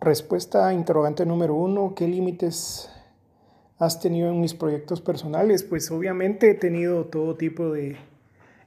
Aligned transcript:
Respuesta 0.00 0.68
a 0.68 0.72
interrogante 0.72 1.26
número 1.26 1.54
uno, 1.54 1.94
¿qué 1.96 2.06
límites 2.06 2.88
has 3.80 4.00
tenido 4.00 4.30
en 4.30 4.40
mis 4.40 4.54
proyectos 4.54 5.00
personales? 5.00 5.64
Pues 5.64 5.90
obviamente 5.90 6.50
he 6.50 6.54
tenido 6.54 7.06
todo 7.06 7.34
tipo 7.34 7.72
de, 7.72 7.96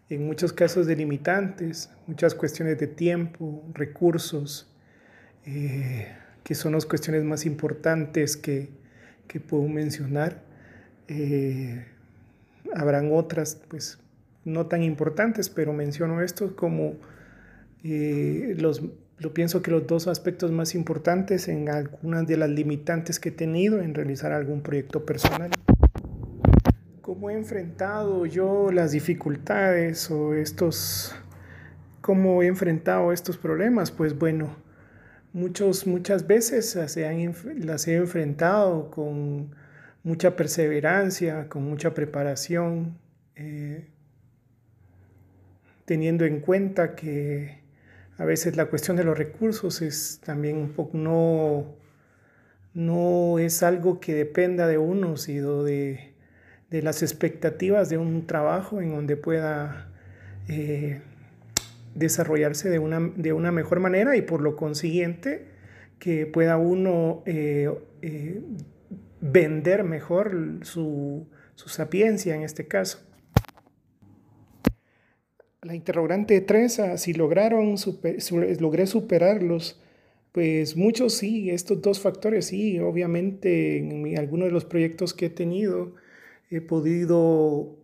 en 0.09 0.27
muchos 0.27 0.51
casos, 0.51 0.87
de 0.87 0.97
limitantes, 0.97 1.89
muchas 2.05 2.35
cuestiones 2.35 2.77
de 2.79 2.87
tiempo, 2.87 3.63
recursos, 3.73 4.69
eh, 5.45 6.09
que 6.43 6.53
son 6.53 6.73
las 6.73 6.85
cuestiones 6.85 7.23
más 7.23 7.45
importantes 7.45 8.35
que, 8.35 8.69
que 9.29 9.39
puedo 9.39 9.63
mencionar. 9.69 10.43
Eh, 11.07 11.85
habrán 12.75 13.09
otras, 13.13 13.55
pues 13.69 13.99
no 14.43 14.65
tan 14.65 14.83
importantes, 14.83 15.49
pero 15.49 15.71
menciono 15.71 16.21
esto 16.21 16.57
como 16.57 16.95
eh, 17.85 18.53
los, 18.57 18.81
lo 19.21 19.35
pienso 19.35 19.61
que 19.61 19.69
los 19.69 19.85
dos 19.85 20.07
aspectos 20.07 20.51
más 20.51 20.73
importantes 20.73 21.47
en 21.47 21.69
algunas 21.69 22.25
de 22.25 22.37
las 22.37 22.49
limitantes 22.49 23.19
que 23.19 23.29
he 23.29 23.31
tenido 23.31 23.79
en 23.79 23.93
realizar 23.93 24.31
algún 24.31 24.61
proyecto 24.61 25.05
personal. 25.05 25.51
¿Cómo 27.01 27.29
he 27.29 27.35
enfrentado 27.35 28.25
yo 28.25 28.71
las 28.71 28.93
dificultades 28.93 30.09
o 30.09 30.33
estos, 30.33 31.15
cómo 32.01 32.41
he 32.41 32.47
enfrentado 32.47 33.11
estos 33.11 33.37
problemas? 33.37 33.91
Pues 33.91 34.17
bueno, 34.17 34.55
muchos, 35.33 35.85
muchas 35.85 36.25
veces 36.25 36.75
las 36.75 36.97
he, 36.97 37.33
las 37.59 37.87
he 37.87 37.97
enfrentado 37.97 38.89
con 38.89 39.53
mucha 40.03 40.35
perseverancia, 40.35 41.47
con 41.47 41.63
mucha 41.63 41.93
preparación, 41.93 42.97
eh, 43.35 43.87
teniendo 45.85 46.25
en 46.25 46.39
cuenta 46.39 46.95
que 46.95 47.60
a 48.21 48.25
veces 48.25 48.55
la 48.55 48.67
cuestión 48.67 48.97
de 48.97 49.03
los 49.03 49.17
recursos 49.17 49.81
es 49.81 50.21
también 50.23 50.57
un 50.57 50.73
poco 50.73 50.95
no, 50.95 51.73
no 52.75 53.39
es 53.39 53.63
algo 53.63 53.99
que 53.99 54.13
dependa 54.13 54.67
de 54.67 54.77
uno, 54.77 55.17
sino 55.17 55.63
de, 55.63 56.13
de 56.69 56.83
las 56.83 57.01
expectativas 57.01 57.89
de 57.89 57.97
un 57.97 58.27
trabajo 58.27 58.79
en 58.79 58.91
donde 58.91 59.17
pueda 59.17 59.89
eh, 60.47 61.01
desarrollarse 61.95 62.69
de 62.69 62.77
una, 62.77 62.99
de 63.15 63.33
una 63.33 63.51
mejor 63.51 63.79
manera 63.79 64.15
y 64.15 64.21
por 64.21 64.41
lo 64.41 64.55
consiguiente 64.55 65.47
que 65.97 66.27
pueda 66.27 66.57
uno 66.57 67.23
eh, 67.25 67.71
vender 69.19 69.83
mejor 69.83 70.59
su, 70.61 71.25
sapiencia 71.55 72.35
en 72.35 72.43
este 72.43 72.67
caso. 72.67 72.99
La 75.61 75.75
interrogante 75.75 76.41
3, 76.41 76.79
ah, 76.79 76.97
si 76.97 77.13
lograron 77.13 77.75
logré 78.59 78.87
superarlos, 78.87 79.79
pues 80.31 80.75
muchos 80.75 81.13
sí, 81.13 81.49
estos 81.51 81.81
dos 81.81 81.99
factores 81.99 82.47
sí, 82.47 82.79
obviamente 82.79 83.77
en 83.77 84.17
algunos 84.17 84.47
de 84.47 84.53
los 84.53 84.65
proyectos 84.65 85.13
que 85.13 85.27
he 85.27 85.29
tenido 85.29 85.95
he 86.49 86.61
podido 86.61 87.77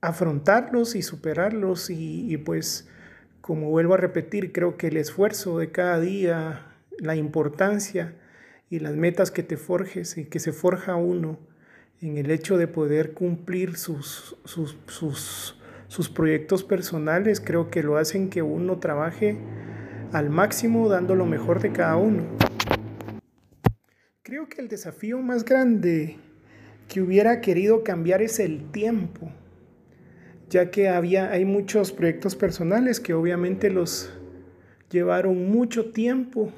afrontarlos 0.00 0.94
y 0.94 1.02
superarlos 1.02 1.90
y, 1.90 2.32
y 2.32 2.36
pues 2.36 2.88
como 3.40 3.70
vuelvo 3.70 3.94
a 3.94 3.98
repetir, 3.98 4.52
creo 4.52 4.76
que 4.76 4.88
el 4.88 4.96
esfuerzo 4.96 5.58
de 5.58 5.70
cada 5.70 6.00
día, 6.00 6.66
la 6.98 7.16
importancia, 7.16 8.14
y 8.70 8.80
las 8.80 8.96
metas 8.96 9.30
que 9.30 9.42
te 9.42 9.56
forjes 9.56 10.18
y 10.18 10.24
que 10.24 10.40
se 10.40 10.52
forja 10.52 10.96
uno 10.96 11.38
en 12.00 12.18
el 12.18 12.30
hecho 12.30 12.58
de 12.58 12.66
poder 12.66 13.12
cumplir 13.12 13.76
sus, 13.76 14.36
sus, 14.44 14.76
sus, 14.88 15.56
sus 15.88 16.08
proyectos 16.08 16.64
personales, 16.64 17.40
creo 17.40 17.70
que 17.70 17.82
lo 17.82 17.96
hacen 17.96 18.30
que 18.30 18.42
uno 18.42 18.78
trabaje 18.78 19.36
al 20.12 20.30
máximo 20.30 20.88
dando 20.88 21.14
lo 21.14 21.26
mejor 21.26 21.60
de 21.60 21.72
cada 21.72 21.96
uno. 21.96 22.24
Creo 24.22 24.48
que 24.48 24.60
el 24.60 24.68
desafío 24.68 25.20
más 25.20 25.44
grande 25.44 26.16
que 26.88 27.00
hubiera 27.00 27.40
querido 27.40 27.84
cambiar 27.84 28.22
es 28.22 28.38
el 28.40 28.70
tiempo, 28.70 29.30
ya 30.48 30.70
que 30.70 30.88
había, 30.88 31.30
hay 31.30 31.44
muchos 31.44 31.92
proyectos 31.92 32.36
personales 32.36 33.00
que 33.00 33.14
obviamente 33.14 33.70
los 33.70 34.12
llevaron 34.90 35.50
mucho 35.50 35.90
tiempo 35.92 36.52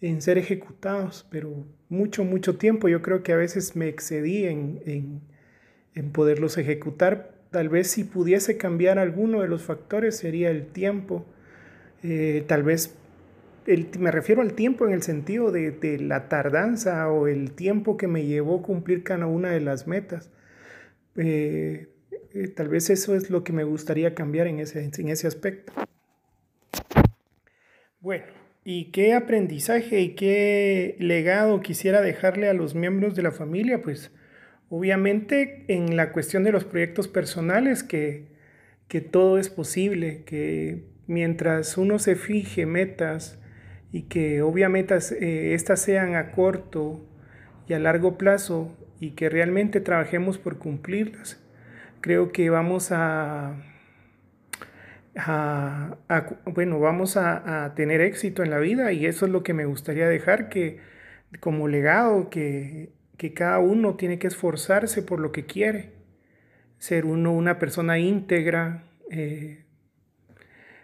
en 0.00 0.20
ser 0.20 0.38
ejecutados, 0.38 1.26
pero 1.30 1.64
mucho, 1.88 2.24
mucho 2.24 2.56
tiempo. 2.56 2.88
Yo 2.88 3.02
creo 3.02 3.22
que 3.22 3.32
a 3.32 3.36
veces 3.36 3.76
me 3.76 3.88
excedí 3.88 4.44
en, 4.44 5.22
en, 5.94 6.12
poderlos 6.12 6.58
ejecutar. 6.58 7.34
Tal 7.56 7.70
vez 7.70 7.90
si 7.90 8.04
pudiese 8.04 8.58
cambiar 8.58 8.98
alguno 8.98 9.40
de 9.40 9.48
los 9.48 9.62
factores 9.62 10.18
sería 10.18 10.50
el 10.50 10.66
tiempo. 10.66 11.24
Eh, 12.02 12.44
tal 12.46 12.62
vez 12.62 12.94
el, 13.66 13.88
me 13.98 14.10
refiero 14.10 14.42
al 14.42 14.52
tiempo 14.52 14.86
en 14.86 14.92
el 14.92 15.00
sentido 15.00 15.50
de, 15.50 15.70
de, 15.70 15.98
la 15.98 16.28
tardanza 16.28 17.10
o 17.10 17.28
el 17.28 17.52
tiempo 17.52 17.96
que 17.96 18.08
me 18.08 18.26
llevó 18.26 18.60
cumplir 18.60 19.04
cada 19.04 19.26
una 19.26 19.52
de 19.52 19.62
las 19.62 19.86
metas. 19.86 20.30
Eh, 21.16 21.88
eh, 22.34 22.48
tal 22.48 22.68
vez 22.68 22.90
eso 22.90 23.14
es 23.14 23.30
lo 23.30 23.42
que 23.42 23.54
me 23.54 23.64
gustaría 23.64 24.14
cambiar 24.14 24.48
en 24.48 24.58
ese, 24.58 24.84
en 24.84 25.08
ese 25.08 25.26
aspecto. 25.26 25.72
Bueno, 28.00 28.26
¿Y 28.64 28.90
qué 28.90 29.14
aprendizaje 29.14 30.00
y 30.00 30.14
qué 30.14 30.96
legado 30.98 31.62
quisiera 31.62 32.02
dejarle 32.02 32.50
a 32.50 32.52
los 32.52 32.74
miembros 32.74 33.14
de 33.14 33.22
la 33.22 33.30
familia? 33.30 33.80
Pues 33.80 34.10
obviamente 34.68 35.64
en 35.68 35.96
la 35.96 36.12
cuestión 36.12 36.44
de 36.44 36.52
los 36.52 36.64
proyectos 36.64 37.08
personales, 37.08 37.82
que, 37.82 38.26
que 38.88 39.00
todo 39.00 39.38
es 39.38 39.48
posible, 39.48 40.22
que 40.24 40.84
mientras 41.06 41.76
uno 41.78 41.98
se 41.98 42.16
fije 42.16 42.66
metas 42.66 43.38
y 43.92 44.02
que 44.02 44.42
obviamente 44.42 44.96
eh, 45.20 45.54
estas 45.54 45.80
sean 45.80 46.14
a 46.14 46.32
corto 46.32 47.06
y 47.68 47.74
a 47.74 47.78
largo 47.78 48.18
plazo 48.18 48.76
y 49.00 49.10
que 49.10 49.28
realmente 49.28 49.80
trabajemos 49.80 50.38
por 50.38 50.58
cumplirlas, 50.58 51.42
creo 52.00 52.32
que 52.32 52.50
vamos 52.50 52.92
a 52.92 53.56
bueno, 56.54 56.78
vamos 56.78 57.16
a, 57.16 57.72
tener 57.74 58.00
éxito 58.00 58.42
en 58.42 58.50
la 58.50 58.58
vida 58.58 58.92
y 58.92 59.06
eso 59.06 59.26
es 59.26 59.32
lo 59.32 59.42
que 59.42 59.54
me 59.54 59.64
gustaría 59.64 60.08
dejar 60.08 60.48
que 60.48 60.78
como 61.40 61.68
legado, 61.68 62.30
que, 62.30 62.90
cada 63.16 63.58
uno 63.58 63.96
tiene 63.96 64.18
que 64.18 64.26
esforzarse 64.26 65.02
por 65.02 65.20
lo 65.20 65.32
que 65.32 65.46
quiere, 65.46 65.92
ser 66.78 67.04
uno 67.04 67.32
una 67.32 67.58
persona 67.58 67.98
íntegra, 67.98 68.84
eh, 69.10 69.64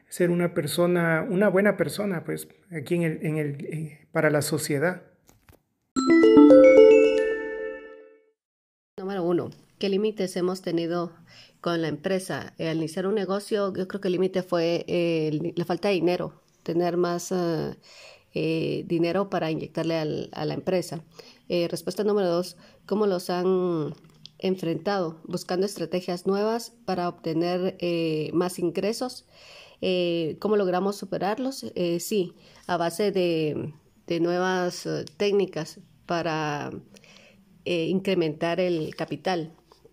ser 0.09 0.31
una 0.31 0.55
persona, 0.55 1.27
una 1.29 1.49
buena 1.49 1.77
persona, 1.77 2.25
pues, 2.25 2.49
aquí 2.71 2.97
en 2.97 3.03
el, 3.03 3.27
en 3.27 3.37
el, 3.37 3.67
eh, 3.67 4.07
para 4.13 4.31
la 4.31 4.43
sociedad. 4.43 5.03
Número 8.99 9.25
uno, 9.25 9.51
¿qué 9.79 9.89
límites 9.89 10.37
hemos 10.37 10.63
tenido 10.63 11.13
con 11.63 11.81
la 11.81 11.89
empresa. 11.89 12.53
al 12.59 12.77
iniciar 12.77 13.07
un 13.07 13.15
negocio, 13.15 13.73
yo 13.73 13.89
creo 13.89 14.01
que 14.01 14.09
el 14.09 14.13
límite 14.13 14.43
fue 14.43 14.85
eh, 14.89 15.53
la 15.57 15.65
falta 15.65 15.89
de 15.89 15.95
dinero, 15.95 16.43
tener 16.65 16.97
más 16.99 17.33
eh, 17.33 17.77
eh, 18.35 18.85
dinero 18.87 19.31
para 19.31 19.51
inyectarle 19.51 20.29
a 20.33 20.45
la 20.45 20.55
empresa. 20.55 21.03
Respuesta 21.69 22.05
número 22.05 22.29
dos, 22.29 22.57
¿cómo 22.87 23.07
los 23.07 23.31
han 23.31 23.95
enfrentado? 24.39 25.21
Buscando 25.25 25.67
estrategias 25.67 26.27
nuevas 26.27 26.73
para 26.85 27.09
obtener 27.09 27.77
más 28.33 28.59
ingresos. 28.59 29.27
¿Cómo 30.39 30.57
logramos 30.57 30.97
superarlos? 30.97 31.67
sí, 31.99 32.35
a 32.67 32.77
base 32.77 33.13
de, 33.13 33.75
nuevas 34.21 34.89
técnicas 35.17 35.81
para 36.07 36.71
incrementar 37.65 38.61
el 38.61 38.95
capital 38.95 39.53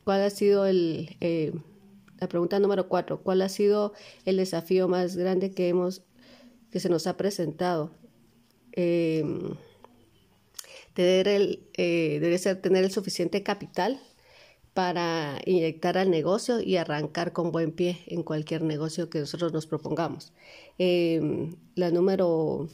¿Cuál 0.09 0.23
ha 0.23 0.31
sido 0.31 0.65
el, 0.65 1.17
eh, 1.21 1.53
la 2.17 2.27
pregunta 2.27 2.57
número 2.57 2.89
cuatro, 2.89 3.21
cuál 3.21 3.43
ha 3.43 3.49
sido 3.49 3.93
el 4.25 4.37
desafío 4.37 4.87
más 4.87 5.15
grande 5.15 5.51
que 5.51 5.69
hemos, 5.69 6.01
que 6.71 6.79
se 6.79 6.89
nos 6.89 7.05
ha 7.05 7.15
presentado? 7.15 7.91
Eh, 8.71 9.23
tener 10.99 11.29
el, 11.29 11.69
eh, 11.77 12.19
debe 12.19 12.37
ser 12.37 12.61
tener 12.61 12.83
el 12.83 12.91
suficiente 12.91 13.41
capital 13.41 14.01
para 14.73 15.39
inyectar 15.45 15.97
al 15.97 16.11
negocio 16.11 16.59
y 16.59 16.75
arrancar 16.75 17.31
con 17.31 17.53
buen 17.53 17.71
pie 17.71 17.99
en 18.07 18.21
cualquier 18.21 18.63
negocio 18.63 19.09
que 19.09 19.19
nosotros 19.19 19.53
nos 19.53 19.65
propongamos. 19.65 20.33
la 20.77 21.91
número, 21.91 22.67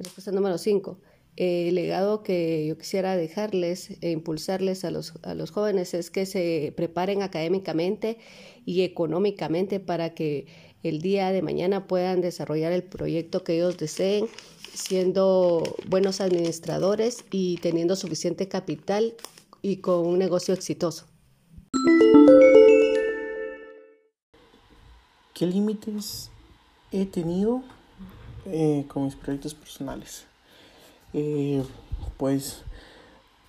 respuesta 0.00 0.32
número 0.32 0.58
cinco, 0.58 0.98
el 1.36 1.76
legado 1.76 2.24
que 2.24 2.66
yo 2.66 2.76
quisiera 2.76 3.14
dejarles 3.16 3.90
e 4.00 4.10
impulsarles 4.10 4.84
a 4.84 4.90
los, 4.90 5.14
a 5.22 5.34
los 5.34 5.52
jóvenes 5.52 5.94
es 5.94 6.10
que 6.10 6.26
se 6.26 6.72
preparen 6.76 7.22
académicamente 7.22 8.18
y 8.64 8.82
económicamente 8.82 9.78
para 9.78 10.14
que 10.14 10.46
el 10.82 11.00
día 11.00 11.32
de 11.32 11.42
mañana 11.42 11.86
puedan 11.86 12.20
desarrollar 12.20 12.72
el 12.72 12.82
proyecto 12.82 13.44
que 13.44 13.54
ellos 13.54 13.76
deseen, 13.76 14.28
siendo 14.72 15.62
buenos 15.88 16.20
administradores 16.20 17.24
y 17.30 17.56
teniendo 17.58 17.96
suficiente 17.96 18.48
capital 18.48 19.14
y 19.62 19.78
con 19.78 20.06
un 20.06 20.18
negocio 20.18 20.54
exitoso. 20.54 21.06
¿Qué 25.34 25.46
límites 25.46 26.30
he 26.92 27.04
tenido 27.04 27.62
eh, 28.46 28.84
con 28.88 29.04
mis 29.04 29.16
proyectos 29.16 29.54
personales. 29.54 30.24
Eh, 31.12 31.64
pues 32.16 32.62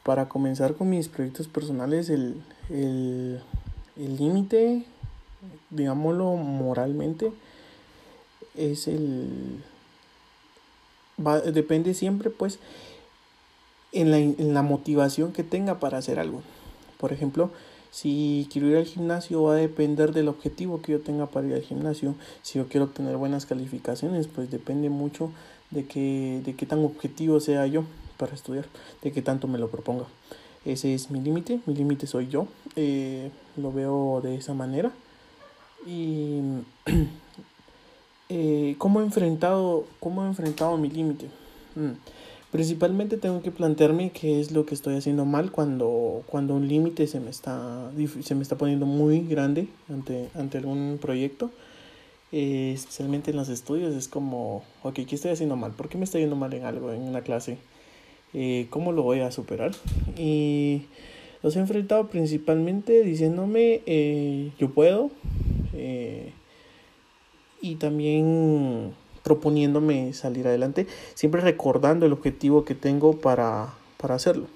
para 0.04 0.28
comenzar 0.28 0.76
con 0.76 0.90
mis 0.90 1.08
proyectos 1.08 1.48
personales, 1.48 2.10
el 2.10 3.42
límite, 3.96 4.86
digámoslo 5.70 6.36
moralmente, 6.36 7.32
es 8.56 8.88
el... 8.88 9.64
Va, 11.26 11.40
depende 11.42 11.94
siempre 11.94 12.30
pues 12.30 12.60
en 13.92 14.12
la, 14.12 14.20
en 14.20 14.54
la 14.54 14.62
motivación 14.62 15.32
que 15.32 15.44
tenga 15.44 15.80
para 15.80 15.98
hacer 15.98 16.20
algo. 16.20 16.42
Por 17.00 17.12
ejemplo, 17.14 17.52
si 17.92 18.48
quiero 18.52 18.68
ir 18.68 18.78
al 18.78 18.86
gimnasio 18.86 19.44
va 19.44 19.54
a 19.54 19.56
depender 19.56 20.12
del 20.12 20.28
objetivo 20.28 20.82
que 20.82 20.92
yo 20.92 21.02
tenga 21.02 21.26
para 21.26 21.48
ir 21.48 21.54
al 21.54 21.62
gimnasio. 21.62 22.16
Si 22.42 22.60
yo 22.60 22.68
quiero 22.68 22.86
obtener 22.86 23.18
buenas 23.18 23.46
calificaciones, 23.46 24.28
pues 24.28 24.52
depende 24.52 24.90
mucho 24.90 25.32
de 25.72 25.86
qué, 25.86 26.42
de 26.46 26.56
qué 26.56 26.66
tan 26.66 26.84
objetivo 26.84 27.40
sea 27.40 27.66
yo 27.68 27.84
para 28.18 28.36
estudiar, 28.36 28.66
de 29.02 29.12
qué 29.12 29.22
tanto 29.22 29.48
me 29.48 29.58
lo 29.58 29.70
proponga. 29.70 30.06
Ese 30.66 30.94
es 30.94 31.10
mi 31.12 31.22
límite, 31.22 31.60
mi 31.66 31.74
límite 31.74 32.08
soy 32.08 32.28
yo, 32.28 32.48
eh, 32.76 33.32
lo 33.56 33.72
veo 33.72 34.22
de 34.22 34.36
esa 34.36 34.54
manera. 34.54 34.92
Y 35.86 36.40
eh, 38.30 38.76
¿cómo, 38.78 39.02
he 39.02 39.04
enfrentado, 39.04 39.86
¿cómo 40.00 40.24
he 40.24 40.28
enfrentado 40.28 40.78
mi 40.78 40.90
límite? 40.90 41.28
Mm, 41.76 41.92
principalmente 42.52 43.18
tengo 43.18 43.42
que 43.42 43.52
plantearme 43.52 44.12
qué 44.12 44.40
es 44.40 44.52
lo 44.52 44.66
que 44.66 44.76
estoy 44.76 44.96
haciendo 44.96 45.26
mal 45.26 45.52
cuando, 45.52 46.24
cuando 46.28 46.56
un 46.56 46.68
límite 46.68 47.08
se, 47.08 47.20
me 47.20 47.30
está, 47.30 47.92
se 48.24 48.36
me 48.36 48.42
está 48.42 48.58
poniendo 48.58 48.86
muy 48.86 49.22
grande 49.22 49.68
ante, 49.90 50.30
ante 50.36 50.58
algún 50.58 50.98
proyecto. 51.02 51.52
Eh, 52.34 52.74
especialmente 52.76 53.32
en 53.32 53.38
los 53.38 53.48
estudios, 53.48 53.96
es 53.96 54.10
como, 54.10 54.64
ok, 54.84 54.96
¿qué 55.08 55.16
estoy 55.16 55.32
haciendo 55.32 55.56
mal? 55.56 55.72
¿Por 55.72 55.88
qué 55.88 55.98
me 55.98 56.04
está 56.04 56.20
yendo 56.20 56.36
mal 56.36 56.54
en 56.54 56.66
algo, 56.66 56.92
en 56.92 57.02
una 57.02 57.22
clase? 57.22 57.58
Eh, 58.34 58.68
¿Cómo 58.70 58.92
lo 58.92 59.04
voy 59.04 59.22
a 59.22 59.32
superar? 59.32 59.72
Y 60.18 60.84
los 61.42 61.56
he 61.56 61.60
enfrentado 61.60 62.08
principalmente 62.08 63.02
diciéndome, 63.04 63.82
eh, 63.86 64.52
yo 64.60 64.72
puedo, 64.72 65.10
y 67.62 67.76
también 67.76 68.94
proponiéndome 69.24 70.14
salir 70.14 70.48
adelante, 70.48 70.88
siempre 71.14 71.42
recordando 71.42 72.06
el 72.06 72.14
objetivo 72.14 72.64
que 72.66 72.76
tengo 72.76 73.18
para, 73.18 73.74
para 73.98 74.16
hacerlo. 74.16 74.48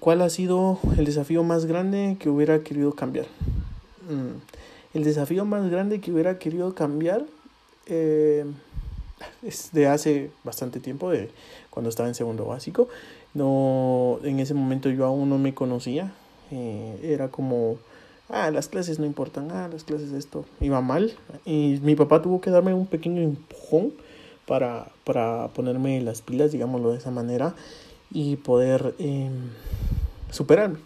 ¿Cuál 0.00 0.22
ha 0.22 0.28
sido 0.28 0.78
el 0.96 1.04
desafío 1.04 1.42
más 1.42 1.64
grande 1.64 2.16
que 2.20 2.28
hubiera 2.28 2.62
querido 2.62 2.92
cambiar? 2.92 3.26
Mm, 4.08 4.38
el 4.94 5.04
desafío 5.04 5.44
más 5.44 5.68
grande 5.70 6.00
que 6.00 6.12
hubiera 6.12 6.38
querido 6.38 6.74
cambiar 6.74 7.24
eh, 7.86 8.44
es 9.42 9.70
de 9.72 9.88
hace 9.88 10.30
bastante 10.44 10.78
tiempo, 10.78 11.10
de 11.10 11.30
cuando 11.70 11.90
estaba 11.90 12.08
en 12.08 12.14
segundo 12.14 12.44
básico. 12.44 12.88
No, 13.34 14.20
en 14.22 14.40
ese 14.40 14.54
momento 14.54 14.90
yo 14.90 15.06
aún 15.06 15.28
no 15.28 15.38
me 15.38 15.54
conocía. 15.54 16.12
Eh, 16.50 16.98
era 17.02 17.28
como, 17.28 17.76
ah, 18.28 18.50
las 18.50 18.68
clases 18.68 18.98
no 18.98 19.06
importan, 19.06 19.50
ah, 19.50 19.68
las 19.72 19.84
clases 19.84 20.12
esto 20.12 20.44
iba 20.60 20.80
mal. 20.80 21.12
Y 21.44 21.78
mi 21.82 21.94
papá 21.94 22.22
tuvo 22.22 22.40
que 22.40 22.50
darme 22.50 22.74
un 22.74 22.86
pequeño 22.86 23.22
empujón 23.22 23.92
para, 24.46 24.88
para 25.04 25.48
ponerme 25.48 26.00
las 26.00 26.22
pilas, 26.22 26.52
digámoslo 26.52 26.92
de 26.92 26.98
esa 26.98 27.10
manera, 27.10 27.54
y 28.10 28.36
poder 28.36 28.94
eh, 28.98 29.30
superarme 30.30 30.78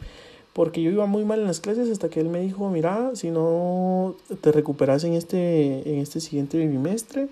porque 0.52 0.82
yo 0.82 0.90
iba 0.90 1.06
muy 1.06 1.24
mal 1.24 1.40
en 1.40 1.46
las 1.46 1.60
clases 1.60 1.88
hasta 1.90 2.08
que 2.08 2.20
él 2.20 2.28
me 2.28 2.40
dijo, 2.40 2.68
mira, 2.70 3.12
si 3.14 3.30
no 3.30 4.16
te 4.40 4.52
recuperas 4.52 5.04
en 5.04 5.14
este, 5.14 5.88
en 5.88 6.00
este 6.00 6.20
siguiente 6.20 6.58
bimestre, 6.58 7.28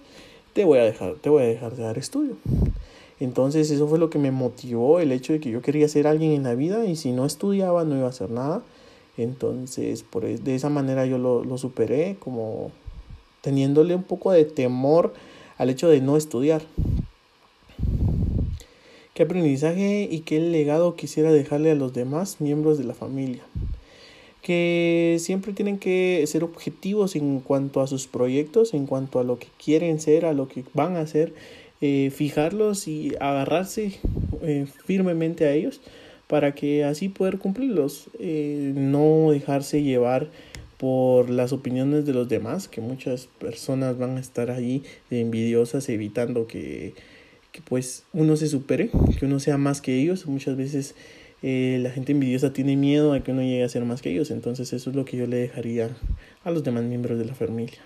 te 0.53 0.65
voy 0.65 0.79
a 0.79 0.85
dejar, 0.85 1.15
te 1.17 1.29
voy 1.29 1.43
a 1.43 1.47
dejar 1.47 1.77
de 1.77 1.83
dar 1.83 1.99
estudio. 1.99 2.37
Entonces 3.21 3.71
eso 3.71 3.89
fue 3.89 3.99
lo 3.99 4.11
que 4.11 4.19
me 4.19 4.31
motivó, 4.31 5.01
el 5.01 5.13
hecho 5.13 5.33
de 5.33 5.41
que 5.41 5.51
yo 5.51 5.61
quería 5.61 5.89
ser 5.89 6.07
alguien 6.07 6.33
en 6.33 6.45
la 6.45 6.55
vida 6.55 6.85
y 6.87 6.97
si 6.97 7.13
no 7.13 7.27
estudiaba 7.27 7.85
no 7.85 7.97
iba 7.97 8.07
a 8.07 8.11
hacer 8.11 8.31
nada. 8.31 8.63
Entonces 9.17 10.03
por, 10.05 10.25
e, 10.25 10.39
de 10.39 10.55
esa 10.55 10.69
manera 10.69 11.05
yo 11.07 11.19
lo, 11.19 11.45
lo 11.45 11.59
superé, 11.59 12.17
como 12.21 12.71
teniéndole 13.41 13.95
un 13.95 14.05
poco 14.05 14.31
de 14.33 14.45
temor 14.45 15.13
al 15.57 15.71
hecho 15.71 15.89
de 15.89 16.01
no 16.01 16.17
estudiar. 16.17 16.63
¿Qué 19.19 19.25
aprendizaje 19.25 20.09
y 20.09 20.21
qué 20.21 20.39
legado 20.39 20.95
quisiera 20.95 21.33
dejarle 21.33 21.73
a 21.73 21.75
los 21.75 21.93
demás 21.93 22.41
miembros 22.41 22.79
de 22.79 22.85
la 22.85 22.95
familia? 22.95 23.43
Que 24.43 25.17
siempre 25.19 25.53
tienen 25.53 25.79
que 25.79 26.25
ser 26.29 26.45
objetivos 26.45 27.17
en 27.17 27.41
cuanto 27.41 27.81
a 27.81 27.89
sus 27.89 28.07
proyectos, 28.07 28.75
en 28.75 28.87
cuanto 28.87 29.19
a 29.19 29.25
lo 29.25 29.41
que 29.41 29.49
quieren 29.63 29.99
ser, 29.99 30.25
a 30.25 30.35
lo 30.35 30.47
que 30.47 30.63
van 30.73 30.97
a 30.97 31.01
hacer, 31.01 31.35
eh, 31.81 32.11
fijarlos 32.15 32.89
y 32.89 33.15
agarrarse 33.21 33.99
eh, 34.43 34.67
firmemente 34.85 35.47
a 35.47 35.53
ellos 35.53 35.81
para 36.27 36.55
que 36.55 36.85
así 36.85 37.09
poder 37.09 37.39
cumplirlos, 37.39 38.09
eh, 38.19 38.73
no 38.75 39.31
dejarse 39.31 39.83
llevar 39.83 40.29
por 40.77 41.31
las 41.31 41.53
opiniones 41.53 42.07
de 42.07 42.13
los 42.13 42.29
demás, 42.29 42.69
que 42.69 42.81
muchas 42.81 43.27
personas 43.27 43.99
van 43.99 44.17
a 44.17 44.21
estar 44.21 44.51
ahí 44.51 44.83
envidiosas 45.11 45.89
evitando 45.89 46.47
que 46.47 46.95
pues 47.65 48.05
uno 48.13 48.37
se 48.37 48.47
supere, 48.47 48.91
que 49.19 49.27
uno 49.27 49.41
sea 49.41 49.59
más 49.59 49.81
que 49.81 50.01
ellos. 50.01 50.27
Muchas 50.27 50.57
veces 50.57 50.95
eh, 51.43 51.79
la 51.83 51.91
gente 51.91 52.13
envidiosa 52.13 52.53
tiene 52.53 52.77
miedo 52.77 53.13
a 53.13 53.23
que 53.23 53.33
uno 53.33 53.43
llegue 53.43 53.65
a 53.65 53.69
ser 53.69 53.85
más 53.85 54.03
que 54.03 54.11
ellos. 54.11 54.31
Entonces 54.31 54.73
eso 54.73 54.91
es 54.91 54.97
lo 54.97 55.05
que 55.05 55.17
yo 55.17 55.27
le 55.27 55.37
dejaría 55.37 55.91
a 56.45 56.51
los 56.51 56.65
demás 56.65 56.85
miembros 56.85 57.19
de 57.19 57.25
la 57.25 57.35
familia. 57.35 57.79